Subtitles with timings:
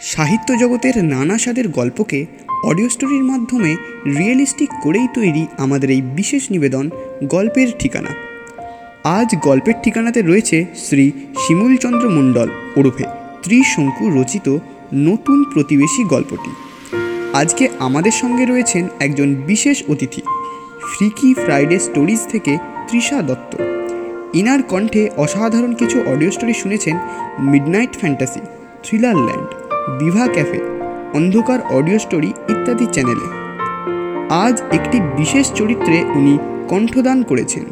[0.00, 2.26] সাহিত্য জগতের নানা স্বাদের গল্পকে
[2.64, 6.90] অডিও স্টোরির মাধ্যমে রিয়েলিস্টিক করেই তৈরি আমাদের এই বিশেষ নিবেদন
[7.24, 8.10] গল্পের ঠিকানা।
[9.04, 11.12] আজ গল্পের ঠিকানাতে রয়েছে শ্রী
[11.46, 13.04] শিমুলচন্দ্র মণ্ডল ওরফে
[13.42, 14.58] ত্রিশঙ্কু রচিত
[14.94, 16.50] নতুন প্রতিবেশী গল্পটি।
[17.32, 20.22] আজকে আমাদের সঙ্গে রয়েছেন একজন বিশেষ অতিথি,
[20.92, 22.58] ফ্রিকি ফ্রাইডে স্টোরিজ থেকে
[22.90, 23.56] তৃষা দত্ত।
[24.34, 26.96] ইনার কণ্ঠে অসাধারণ কিছু অডিও স্টোরি শুনেছেন
[27.38, 28.40] midnight fantasy
[28.84, 30.58] thriller land Bibha cafe,
[31.14, 33.26] অন্ধকার অডিও স্টোরি ইত্যাদি চ্যানেলে।
[34.30, 36.38] আজ একটি বিশেষ চরিত্রে উনি
[36.68, 37.64] কণ্ঠদান করেছেন।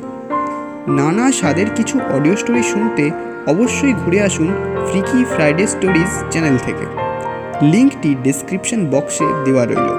[0.88, 3.10] নানা স্বাদের কিছু অডিও স্টোরি শুনতে
[3.46, 4.46] অবশ্যই ঘুরে আসুন
[4.90, 6.86] ফ্রিকি ফ্রাইডে স্টোরিজ চ্যানেল থেকে।
[7.62, 9.90] লিঙ্কটি ডেসক্রিপশন বক্সে দেওয়া রইল।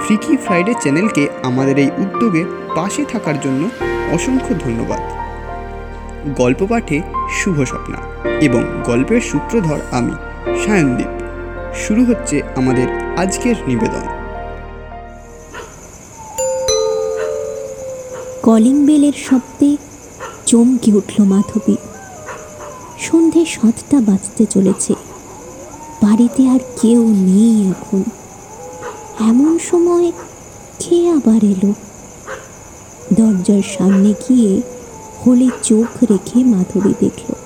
[0.00, 2.44] ফ্রিকি ফ্রাইডে চ্যানেলকে আমাদের এই উদ্যোগে
[2.74, 3.68] পাশে থাকার জন্য
[4.12, 5.00] অসংখ্য ধন্যবাদ।
[6.36, 7.96] গল্প পাঠে শুভ স্বপ্না
[8.40, 10.12] এবং গল্পের সূত্রধর আমি।
[10.46, 11.12] সায়নদীপ।
[11.74, 14.06] শুরু হচ্ছে আমাদের আজকের নিবেদন।
[18.42, 19.76] কলিং বেলের শব্দে
[20.46, 21.76] চমকে উঠল মাধবী।
[22.98, 24.94] সন্ধে সাতটা বাজতে চলেছে।
[26.02, 28.02] বাড়িতে আর কেউ নেই এখন।
[29.20, 30.12] এমন সময়
[30.78, 31.72] কে আবার এলো?
[33.12, 34.62] দরজার সামনে গিয়ে
[35.26, 37.41] হোলে চোখ রেখে মাধবী দেখল।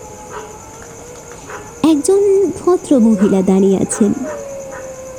[1.91, 4.13] একজন ভদ্র মহিলা দাঁড়িয়ে আছেন।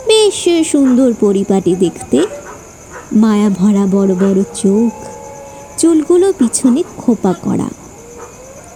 [0.08, 2.26] বেশ সুন্দর পরিপাটি দেখতে।
[3.16, 5.06] মায়া ভরা বড় বড় চোখ।
[5.80, 7.70] চুলগুলো পিছনে খোপা করা।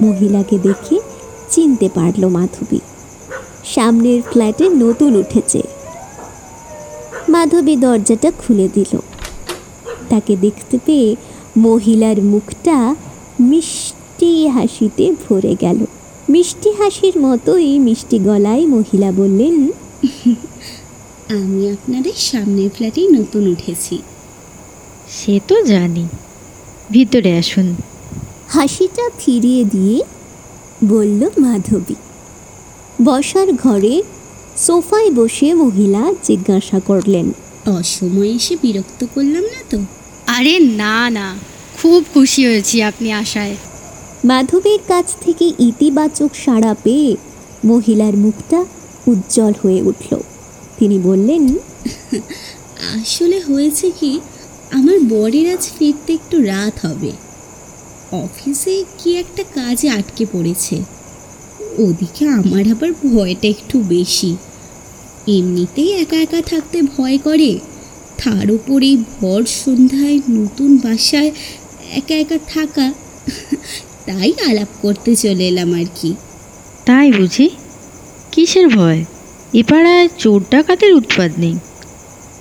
[0.01, 0.99] মহিলাকে দেখে
[1.49, 2.79] চিনতে পারল মাধবী।
[3.65, 5.61] সামনের ফ্ল্যাটে নতুন উঠেছে।
[7.29, 8.97] মাধবী দরজাটা খুলে দিল।
[10.09, 11.15] তাকে দেখতে পেয়ে
[11.57, 12.95] মহিলার মুখটা
[13.39, 15.85] মিষ্টি হাসিতে ভরে গেল।
[16.31, 19.71] মিষ্টি হাসির মতোই মিষ্টি গলায় মহিলা বললেন
[21.29, 24.01] আমি আপনাদের সামনের ফ্ল্যাটেই নতুন উঠেছি।
[25.09, 26.07] সে তো জানি।
[26.91, 27.75] ভিতরে আসুন।
[28.47, 30.03] হাসিটা ফিরিয়ে দিয়ে
[30.83, 31.95] বলল মাধবী।
[33.03, 34.03] বসার ঘরে
[34.57, 37.31] সোফায় বসে মহিলা জিজ্ঞাসা করলেন
[37.65, 39.79] অসময়ে এসে বিরক্ত করলাম না তো?
[40.27, 41.35] আরে না না।
[41.81, 43.55] খুব খুশি হয়েছি আপনি আসায়।
[44.25, 47.15] মাধবীর কাছ থেকে ইতিবাচক সাড়া পেয়ে
[47.65, 48.65] মহিলার মুখটা
[49.07, 50.17] উজ্জ্বল হয়ে উঠল।
[50.77, 51.55] তিনি বললেন,
[53.01, 54.19] আসলে হয়েছে কি,
[54.71, 57.11] আমার বরের আজ ফিরতে একটু রাত হবে।
[58.11, 60.83] অফিসে কি একটা কাজে আটকে পড়েছে।
[61.77, 64.37] ওদিকে আমার আবার ভয়টা একটু বেশি।
[65.27, 67.59] এমনিতেই একা একা থাকতে ভয় করে।
[68.23, 71.31] তার উপরে ভর সন্ধ্যায় নতুন বাসায়
[71.91, 72.93] একা একা থাকা
[74.07, 76.09] তাই আলাপ করতে চলে এলাম আর কি
[76.85, 77.47] তাই বুঝি
[78.31, 79.01] কিসের ভয়
[79.53, 81.55] এ পাড়ায় চোর ডাকাতের উৎপাদ নেই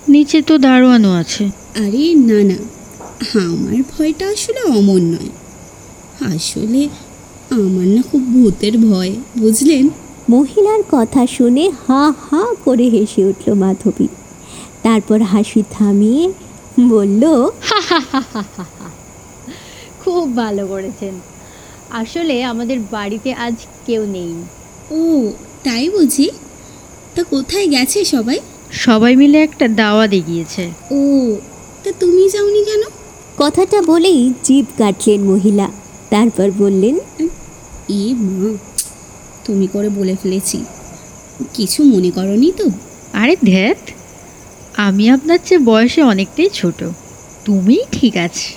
[0.09, 1.45] নিচে তো দারোয়ানও আছে
[1.77, 2.59] আরে না না
[3.45, 5.33] আমার ভয়টা আসলে অমন নয়
[6.31, 6.83] আসলে
[7.57, 9.85] আমার না খুব ভূতের ভয় বুঝলেন
[10.31, 14.07] মহিলার কথা শুনে হা হা করে হেসে উঠল মাধবী
[14.83, 16.25] তারপর হাসি থামিয়ে
[16.91, 17.23] বলল
[20.03, 21.15] খুব ভালো করেছেন
[21.91, 23.55] আসলে আমাদের বাড়িতে আজ
[23.87, 24.35] কেউ নেই।
[24.91, 25.33] ও
[25.65, 26.31] তাই বুঝি?
[27.15, 28.39] তা কোথায় গেছে সবাই?
[28.73, 31.01] সবাই মিলে একটা দাওয়াতে গিয়েছে ও
[31.85, 32.83] তা তুমি যাওনি কেন?
[33.39, 35.71] কথাটা বলেই জিভ কাটলেন মহিলা।
[36.11, 36.99] তারপর বললেন
[37.89, 38.59] এ মা
[39.45, 40.65] তুমি করে বলে ফেলেছি।
[41.55, 42.65] কিছু মনে করনি তো?
[43.13, 43.91] আরে ধ্যাত
[44.77, 46.85] আমি আপনার চেয়ে বয়সে অনেকটাই ছোট।
[47.45, 48.55] তুমি ঠিক আছে।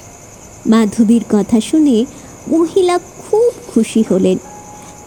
[0.69, 2.05] মাধবীর কথা শুনে
[2.47, 4.37] মহিলা খুব খুশি হলেন।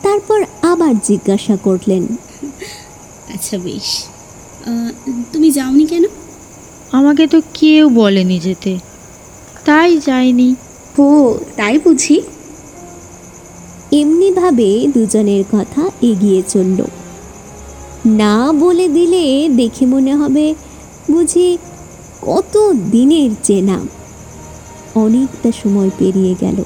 [0.02, 2.06] তারপর আবার জিজ্ঞাসা করলেন
[3.34, 4.04] আচ্ছা বেশ।
[5.32, 6.04] তুমি যাওনি কেন?
[6.92, 8.78] আমাকে তো কেউ বলেনি যেতে।
[9.64, 10.54] তাই যাইনি।
[10.98, 12.22] ও তাই বুঝি?
[13.92, 16.84] এমনিভাবে দুজনের কথা এগিয়ে চলল।
[18.06, 20.55] না বলে দিলে দেখে মনে হবে
[21.11, 21.58] বুঝি
[22.22, 23.81] কত দিনের চেনা।
[24.94, 26.62] অনেকটা সময় পেরিয়ে গেল।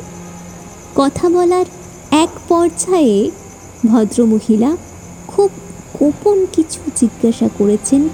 [0.95, 1.65] কথা বলার
[2.11, 3.31] এক পর্যায়ে
[3.87, 4.77] ভদ্রমহিলা
[5.27, 5.51] খুব
[5.99, 8.09] গোপন কিছু জিজ্ঞাসা করেছেন।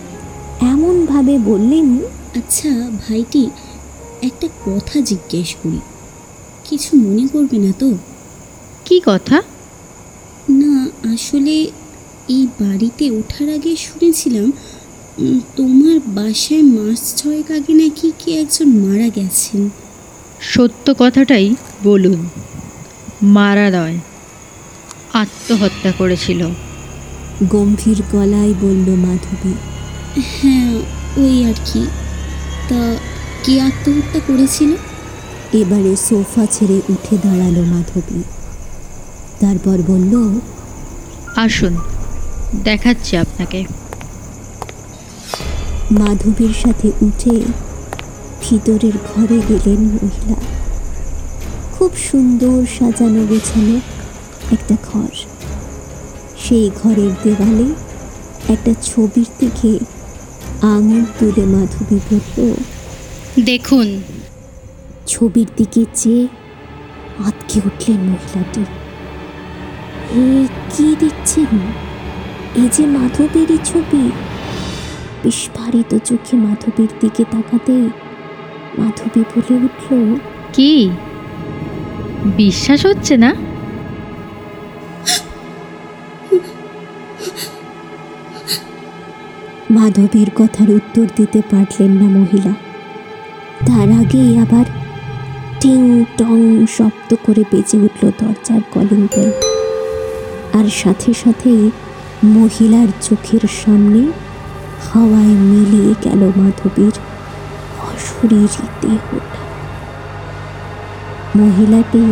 [0.60, 1.98] এমনভাবে বললেন
[2.36, 2.68] আচ্ছা
[3.08, 3.50] ভাইটি
[4.22, 5.80] একটা কথা জিজ্ঞেস করি।
[6.64, 7.92] কিছু মনে করবে না তো?
[8.84, 9.42] কি কথা?
[10.48, 11.70] না আসলে
[12.28, 14.52] এই বাড়িতে ওঠার আগে শুনেছিলাম
[15.56, 19.70] তোমার বাসায় মাস ছয়েক আগে নাকি কে একজন মারা গেছেন?
[20.40, 22.28] সত্য কথাটাই বলুন।
[23.22, 23.98] মারা নয়।
[25.12, 26.48] আত্মহত্যা করেছিল।
[27.48, 29.54] গম্ভীর গলায় বলল মাধবী
[30.20, 30.74] হ্যাঁ
[31.16, 31.86] ওই আর কি।
[32.68, 32.96] তা
[33.44, 34.72] কে আত্মহত্যা করেছিল?
[35.52, 38.22] এবারে সোফা ছেড়ে উঠে দাঁড়াল মাধবী।
[39.40, 40.38] তারপর বলল
[41.36, 41.76] আসুন
[42.64, 43.64] দেখাচ্ছি আপনাকে।
[45.90, 47.40] মাধবীর সাথে উঠে
[48.42, 50.65] ভিতরের ঘরে গেলেন মহিলা।
[51.78, 53.76] খুব সুন্দর সাজানো গোছানো
[54.52, 55.12] একটা ঘর।
[56.38, 57.74] সেই ঘরের দেওয়ালে
[58.52, 59.78] একটা ছবির দিকে
[60.62, 62.54] আঙুল তুলে মাধবী বলল
[63.44, 64.02] দেখুন।
[65.06, 66.28] ছবির দিকে চেয়ে
[67.24, 68.60] আতকে উঠলেন মহিলাটি।
[70.14, 70.46] এ
[70.76, 71.52] কি দেখছেন?
[72.54, 74.10] এই যে মাধবীরই ছবি।
[75.22, 77.72] বিস্ফারিত চোখে মাধবীর দিকে তাকাতে
[78.78, 80.18] মাধবী বলে উঠল
[80.52, 80.90] কি?
[82.34, 83.34] বিশ্বাস হচ্ছে না?
[89.70, 92.54] মাধবীর কথার উত্তর দিতে পারলেন না মহিলা।
[93.66, 94.64] তার আগেই আবার
[95.60, 99.30] টিং টং শব্দ করে বেজে উঠল দরজার কলিং বেল
[100.52, 101.70] আর সাথে সাথেই
[102.24, 104.12] মহিলার চোখের সামনে
[104.92, 106.96] হাওয়ায় মিলিয়ে গেল মাধবীর
[107.80, 109.45] অশরীরী দেহটা।
[111.38, 112.04] মহিলাটি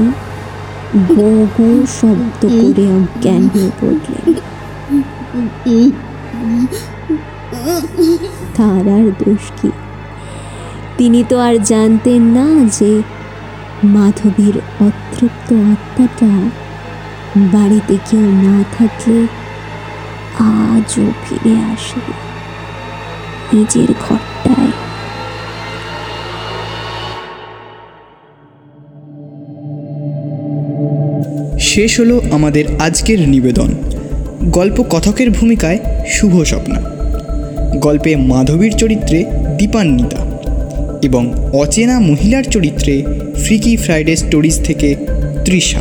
[1.08, 1.68] গো
[2.00, 4.26] শব্দ করে অজ্ঞান হয়ে পড়লেন।
[8.56, 9.70] তার আর দোষ কি?
[10.98, 12.46] তিনি তো আর জানতেন না
[12.78, 12.92] যে
[13.84, 16.32] মাধবীর অতৃপ্ত আত্মাটা
[17.52, 19.18] বাড়িতে কেউ না থাকলে
[20.38, 22.00] আজও ফিরে আসে
[23.52, 24.33] নিজের ঘরটায়
[31.74, 33.68] শেষ হলো আমাদের আজকের নিবেদন।
[34.44, 36.80] গল্প কথকের ভূমিকায় শুভ স্বপ্না।
[37.76, 39.24] গল্পে মাধবীর চরিত্রে
[39.58, 40.16] দীপান্বিতা
[41.02, 43.02] এবং অচেনা মহিলার চরিত্রে
[43.44, 44.96] ফ্রিকি ফ্রাইডে স্টোরিজ থেকে
[45.44, 45.80] তৃষা।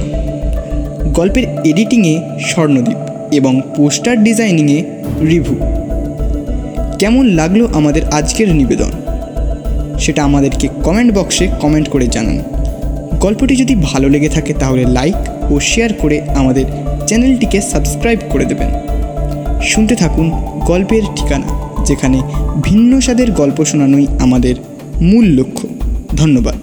[1.13, 2.97] গল্পের এডিটিংয়ে স্বর্ণদীপ
[3.31, 4.83] এবং পোস্টার ডিজাইনিংয়ে
[5.21, 5.55] রিভু।
[6.99, 8.91] কেমন লাগল আমাদের আজকের নিবেদন?
[9.99, 12.39] সেটা আমাদেরকে কমেন্ট বক্সে কমেন্ট করে জানান।
[13.19, 15.15] গল্পটি যদি ভালো লেগে থাকে তাহলে লাইক
[15.51, 16.65] ও শেয়ার করে আমাদের
[17.07, 18.69] চ্যানেলটিকে সাবস্ক্রাইব করে দেবেন।
[19.61, 20.31] শুনতে থাকুন
[20.65, 21.49] গল্পের ঠিকানা,
[21.83, 22.21] যেখানে
[22.63, 24.55] ভিন্ন স্বাদের গল্প শোনানোই আমাদের
[25.01, 25.67] মূল লক্ষ্য।
[26.17, 26.62] ধন্যবাদ।